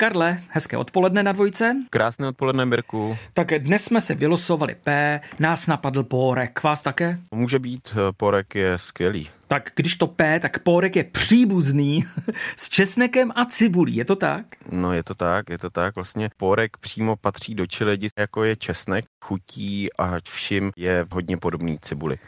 Karle, 0.00 0.40
hezké 0.48 0.76
odpoledne 0.76 1.22
na 1.22 1.32
dvojce. 1.32 1.76
Krásné 1.90 2.28
odpoledne, 2.28 2.64
Mirku. 2.64 3.18
Tak 3.34 3.52
dnes 3.58 3.84
jsme 3.84 4.00
se 4.00 4.14
vylosovali 4.14 4.76
P, 4.84 5.20
nás 5.38 5.66
napadl 5.66 6.02
pórek, 6.02 6.62
vás 6.62 6.82
také? 6.82 7.18
Může 7.30 7.58
být, 7.58 7.88
eh, 7.92 8.12
porek 8.16 8.54
je 8.54 8.78
skvělý. 8.78 9.30
Tak 9.48 9.72
když 9.76 9.96
to 9.96 10.06
P, 10.06 10.40
tak 10.40 10.58
pórek 10.58 10.96
je 10.96 11.04
příbuzný 11.04 12.04
s 12.56 12.68
česnekem 12.68 13.32
a 13.36 13.44
cibulí, 13.44 13.96
je 13.96 14.04
to 14.04 14.16
tak? 14.16 14.46
No 14.72 14.92
je 14.92 15.02
to 15.02 15.14
tak, 15.14 15.50
je 15.50 15.58
to 15.58 15.70
tak. 15.70 15.94
Vlastně 15.94 16.30
porek 16.36 16.76
přímo 16.76 17.16
patří 17.16 17.54
do 17.54 17.66
čeledi, 17.66 18.08
jako 18.18 18.44
je 18.44 18.56
česnek. 18.56 19.04
Chutí 19.24 19.92
a 19.92 20.16
všim 20.28 20.72
je 20.76 21.06
hodně 21.12 21.36
podobný 21.36 21.78
cibuli. 21.82 22.18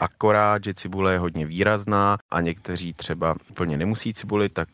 Akorát, 0.00 0.64
že 0.64 0.74
cibule 0.74 1.12
je 1.12 1.18
hodně 1.18 1.46
výrazná 1.46 2.18
a 2.30 2.40
někteří 2.40 2.92
třeba 2.92 3.34
úplně 3.50 3.76
nemusí 3.76 4.14
cibuli, 4.14 4.48
tak 4.48 4.68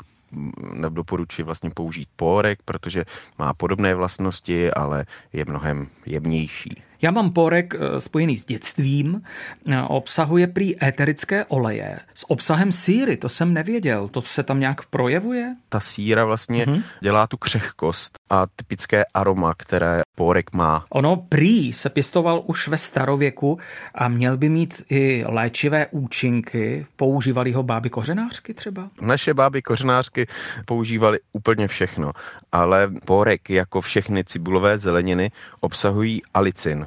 doporučuji 0.88 1.42
vlastně 1.42 1.70
použít 1.70 2.08
pórek, 2.16 2.58
protože 2.64 3.04
má 3.38 3.54
podobné 3.54 3.94
vlastnosti, 3.94 4.70
ale 4.70 5.06
je 5.32 5.44
mnohem 5.44 5.86
jemnější. 6.06 6.82
Já 7.02 7.10
mám 7.10 7.32
porek 7.32 7.74
eh, 7.74 8.00
spojený 8.00 8.36
s 8.36 8.44
dětstvím, 8.44 9.22
eh, 9.68 9.82
obsahuje 9.82 10.46
prý 10.46 10.84
éterické 10.84 11.44
oleje 11.44 11.98
s 12.14 12.30
obsahem 12.30 12.72
síry, 12.72 13.16
to 13.16 13.28
jsem 13.28 13.54
nevěděl, 13.54 14.08
to 14.08 14.22
se 14.22 14.42
tam 14.42 14.60
nějak 14.60 14.86
projevuje? 14.86 15.56
Ta 15.68 15.80
síra 15.80 16.24
vlastně 16.24 16.66
mm-hmm. 16.66 16.82
dělá 17.00 17.26
tu 17.26 17.36
křehkost 17.36 18.17
a 18.30 18.46
typické 18.56 19.04
aroma, 19.14 19.54
které 19.54 20.02
porek 20.14 20.52
má. 20.52 20.84
Ono 20.90 21.16
prý 21.16 21.72
se 21.72 21.90
pěstoval 21.90 22.42
už 22.46 22.68
ve 22.68 22.78
starověku 22.78 23.58
a 23.94 24.08
měl 24.08 24.36
by 24.36 24.48
mít 24.48 24.82
i 24.90 25.24
léčivé 25.28 25.86
účinky. 25.90 26.86
Používali 26.96 27.52
ho 27.52 27.62
báby 27.62 27.90
kořenářky 27.90 28.54
třeba? 28.54 28.90
Naše 29.00 29.34
báby 29.34 29.62
kořenářky 29.62 30.26
používali 30.64 31.18
úplně 31.32 31.68
všechno, 31.68 32.12
ale 32.52 32.90
porek 33.04 33.50
jako 33.50 33.80
všechny 33.80 34.24
cibulové 34.24 34.78
zeleniny 34.78 35.30
obsahují 35.60 36.22
alicin 36.34 36.86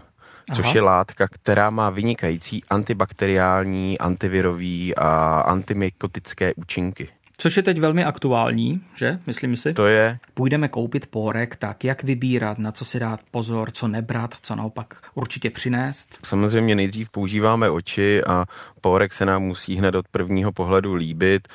což 0.53 0.65
Aha. 0.65 0.75
je 0.75 0.81
látka, 0.81 1.27
která 1.27 1.69
má 1.69 1.89
vynikající 1.89 2.63
antibakteriální, 2.69 3.99
antivirový 3.99 4.95
a 4.95 5.39
antimykotické 5.41 6.53
účinky. 6.53 7.09
Což 7.41 7.57
je 7.57 7.63
teď 7.63 7.79
velmi 7.79 8.03
aktuální, 8.03 8.81
že? 8.95 9.19
Myslím 9.27 9.55
si. 9.55 9.73
To 9.73 9.87
je. 9.87 10.19
Půjdeme 10.33 10.67
koupit 10.67 11.07
pórek, 11.07 11.55
tak 11.55 11.83
jak 11.83 12.03
vybírat, 12.03 12.59
na 12.59 12.71
co 12.71 12.85
si 12.85 12.99
dát 12.99 13.19
pozor, 13.31 13.71
co 13.71 13.87
nebrat, 13.87 14.35
co 14.41 14.55
naopak 14.55 15.01
určitě 15.13 15.49
přinést? 15.49 16.19
Samozřejmě 16.23 16.75
nejdřív 16.75 17.09
používáme 17.09 17.69
oči 17.69 18.23
a 18.23 18.45
pórek 18.81 19.13
se 19.13 19.25
nám 19.25 19.43
musí 19.43 19.75
hned 19.75 19.95
od 19.95 20.07
prvního 20.07 20.51
pohledu 20.51 20.93
líbit, 20.93 21.47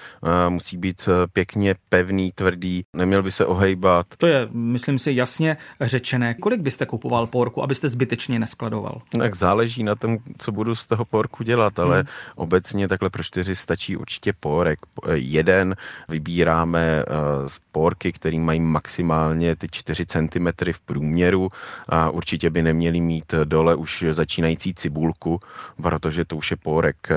musí 0.48 0.77
být 0.77 1.09
e, 1.09 1.27
pěkně 1.27 1.75
pevný, 1.89 2.33
tvrdý, 2.34 2.84
neměl 2.93 3.23
by 3.23 3.31
se 3.31 3.47
ohejbat. 3.47 4.06
To 4.19 4.27
je, 4.27 4.48
myslím 4.53 4.98
si, 4.98 5.12
jasně 5.12 5.56
řečené. 5.81 6.34
Kolik 6.34 6.61
byste 6.61 6.87
kupoval 6.87 7.27
pórku, 7.27 7.62
abyste 7.62 7.89
zbytečně 7.89 8.39
neskladoval? 8.39 9.03
Tak 9.19 9.34
záleží 9.34 9.83
na 9.83 9.95
tom, 9.95 10.19
co 10.39 10.53
budu 10.53 10.75
z 10.75 10.87
toho 10.87 11.05
pórku 11.05 11.43
dělat, 11.43 11.78
ale 11.78 11.97
hmm. 11.97 12.06
obecně 12.34 12.89
takhle 12.89 13.11
pro 13.11 13.23
čtyři 13.23 13.56
stačí 13.56 13.97
určitě 13.97 14.33
pórek. 14.33 14.78
Jeden 15.12 15.76
vybíráme 16.09 16.83
eh, 16.83 17.49
z 17.49 17.59
porky, 17.73 18.13
který 18.13 18.39
mají 18.39 18.61
maximálně 18.61 19.57
ty 19.57 19.69
4 19.71 20.07
cm 20.07 20.49
v 20.73 20.81
průměru 20.81 21.49
a 21.89 22.11
určitě 22.11 22.51
by 22.51 22.63
neměli 22.63 23.01
mít 23.01 23.35
dole 23.45 23.75
už 23.75 24.05
začínající 24.11 24.75
cibulku, 24.75 25.41
protože 25.83 26.25
to 26.25 26.37
už 26.37 26.51
je 26.51 26.57
porek 26.57 26.97
eh, 27.11 27.17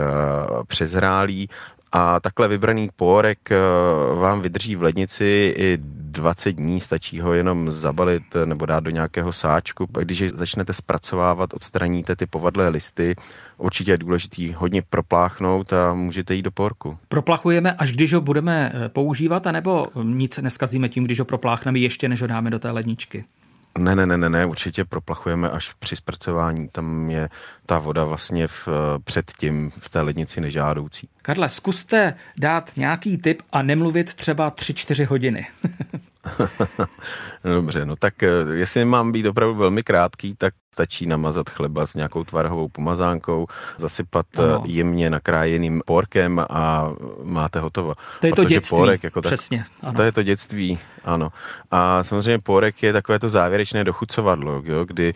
přezrálý. 0.68 1.50
A 1.92 2.20
takhle 2.20 2.48
vybraný 2.48 2.90
pórek 2.96 3.52
eh, 3.52 3.58
vám 4.16 4.42
vydrží 4.42 4.76
v 4.76 4.84
lednici 4.84 5.54
i 5.58 5.78
20 6.20 6.52
dní, 6.52 6.82
stačí 6.82 7.20
ho 7.20 7.34
jenom 7.34 7.72
zabalit 7.72 8.24
nebo 8.46 8.66
dát 8.66 8.84
do 8.84 8.90
nějakého 8.90 9.34
sáčku. 9.34 9.88
Pak 9.88 10.06
když 10.06 10.24
začnete 10.30 10.74
zpracovávat, 10.74 11.54
odstraníte 11.54 12.16
ty 12.16 12.26
povadlé 12.26 12.70
listy, 12.70 13.16
určitě 13.58 13.92
je 13.92 13.98
důležitý 13.98 14.54
hodně 14.54 14.82
propláchnout 14.82 15.74
a 15.74 15.94
můžete 15.94 16.36
jít 16.36 16.42
do 16.42 16.52
porku. 16.52 16.98
Proplachujeme, 17.08 17.74
až 17.74 17.92
když 17.92 18.14
ho 18.14 18.22
budeme 18.22 18.72
eh, 18.74 18.90
používat, 18.90 19.48
anebo 19.48 19.86
nic 20.04 20.38
neskazíme 20.38 20.90
tím, 20.90 21.04
když 21.04 21.20
ho 21.20 21.26
propláchneme 21.26 21.80
ještě, 21.80 22.10
než 22.10 22.22
ho 22.22 22.28
dáme 22.28 22.50
do 22.50 22.60
té 22.60 22.72
ledničky? 22.72 23.26
Ne, 23.78 23.96
ne, 23.96 24.06
ne, 24.06 24.18
ne, 24.18 24.30
ne, 24.30 24.46
určitě 24.46 24.86
proplachujeme 24.86 25.50
až 25.50 25.74
při 25.74 25.96
zpracování. 25.96 26.70
Tam 26.70 27.10
je 27.10 27.30
ta 27.66 27.80
voda 27.80 28.06
vlastně 28.06 28.48
v, 28.48 28.68
předtím 29.04 29.72
v 29.80 29.90
té 29.90 30.02
lednici 30.02 30.42
nežádoucí. 30.42 31.10
Karle, 31.22 31.50
zkuste 31.50 32.14
dát 32.40 32.72
nějaký 32.78 33.18
tip 33.18 33.42
a 33.52 33.62
nemluvit 33.62 34.14
třeba 34.14 34.52
3-4 34.52 35.06
hodiny. 35.06 35.48
Dobře, 37.44 37.86
no 37.86 37.96
tak 37.96 38.24
eh, 38.24 38.30
jestli 38.54 38.86
mám 38.86 39.12
být 39.12 39.26
opravdu 39.26 39.56
velmi 39.56 39.84
krátký, 39.84 40.36
tak 40.36 40.54
stačí 40.80 41.06
namazat 41.06 41.50
chleba 41.50 41.86
s 41.86 41.96
nějakou 41.96 42.24
tvarhovou 42.24 42.68
pomazánkou, 42.68 43.48
zasypat 43.78 44.26
eh, 44.40 44.44
ano. 44.44 44.64
jemně 44.66 45.10
nakrájeným 45.10 45.82
porkem 45.86 46.40
a 46.40 46.92
máte 47.24 47.60
hotovo. 47.60 47.94
To 48.20 48.28
je 48.28 48.32
Protože 48.32 48.46
to 48.48 48.50
dětství, 48.50 48.78
porek 48.78 49.04
jako 49.04 49.22
přesně. 49.22 49.64
ano. 49.82 49.94
To 49.94 50.02
je 50.02 50.12
to 50.12 50.24
dětství, 50.24 50.80
ano. 51.06 51.30
A 51.72 52.04
samozřejmě 52.04 52.40
porek 52.40 52.84
je 52.84 52.94
takové 52.94 53.20
to 53.20 53.30
závěrečné 53.30 53.84
dochucovadlo, 53.84 54.62
jo, 54.66 54.86
kdy, 54.86 55.14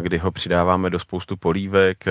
kdy 0.00 0.18
ho 0.18 0.30
přidáváme 0.30 0.90
do 0.90 0.98
spoustu 0.98 1.36
polívek, 1.36 2.04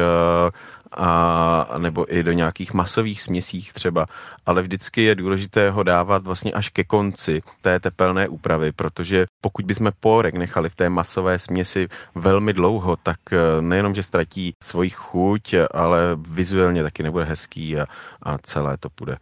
a, 0.98 1.68
nebo 1.78 2.16
i 2.16 2.24
do 2.24 2.32
nějakých 2.32 2.74
masových 2.74 3.22
směsích 3.22 3.74
třeba, 3.74 4.06
ale 4.46 4.62
vždycky 4.62 5.04
je 5.04 5.16
důležité 5.16 5.70
ho 5.70 5.84
dávat 5.84 6.24
vlastně 6.24 6.52
až 6.52 6.70
ke 6.70 6.84
konci 6.84 7.42
té 7.62 7.80
tepelné 7.80 8.28
úpravy, 8.28 8.72
protože 8.72 9.26
pokud 9.42 9.66
bychom 9.66 9.92
pórek 10.00 10.36
nechali 10.36 10.70
v 10.70 10.76
té 10.76 10.90
masové 10.90 11.40
směsi 11.40 11.88
velmi 12.16 12.54
dlouho, 12.54 12.95
tak 13.04 13.20
eh, 13.32 13.62
nejenom, 13.62 13.96
že 13.96 14.04
ztratí 14.04 14.54
svoji 14.64 14.90
chuť, 14.90 15.56
ale 15.72 16.00
vizuálně 16.16 16.84
taky 16.84 17.04
nebude 17.04 17.26
hezký 17.26 17.78
a, 17.78 17.86
a 18.24 18.38
celé 18.38 18.78
to 18.78 18.90
bude 19.00 19.18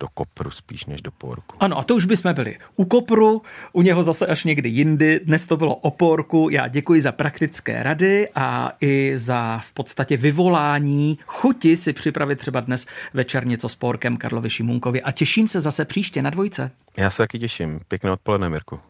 do 0.00 0.08
kopru 0.14 0.50
spíš 0.50 0.86
než 0.86 1.02
do 1.02 1.10
porku. 1.10 1.56
Ano, 1.60 1.78
a 1.78 1.82
to 1.82 1.96
už 1.96 2.04
bychom 2.04 2.34
byli 2.34 2.58
u 2.76 2.84
kopru, 2.84 3.42
u 3.72 3.82
něho 3.82 4.02
zase 4.02 4.26
až 4.26 4.44
někdy 4.44 4.68
jindy. 4.68 5.20
Dnes 5.24 5.46
to 5.46 5.56
bylo 5.56 5.74
o 5.74 5.90
porku. 5.90 6.48
Já 6.50 6.68
děkuji 6.68 7.00
za 7.00 7.12
praktické 7.12 7.82
rady 7.82 8.28
a 8.34 8.72
i 8.80 9.12
za 9.14 9.58
v 9.58 9.72
podstatě 9.72 10.16
vyvolání 10.16 11.18
chuti 11.26 11.76
si 11.76 11.92
připravit 11.92 12.38
třeba 12.38 12.60
dnes 12.60 12.86
večer 13.14 13.46
něco 13.46 13.68
s 13.68 13.74
porkem 13.74 14.16
Karlovi 14.16 14.50
Šimunkovi 14.50 15.02
a 15.02 15.12
těším 15.12 15.48
se 15.48 15.60
zase 15.60 15.84
příště 15.84 16.22
na 16.22 16.30
dvojce. 16.30 16.70
Já 16.96 17.10
se 17.10 17.16
taky 17.16 17.38
těším. 17.38 17.80
Pěkné 17.88 18.10
odpoledne, 18.10 18.48
Mirku. 18.48 18.80